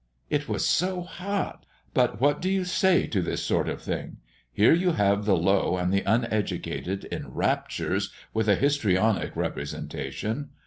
[0.31, 1.63] "It was so hot.
[1.93, 4.17] But what do you say to this sort of thing?
[4.51, 10.49] Here you have the low and the uneducated in raptures with a histrionic representation.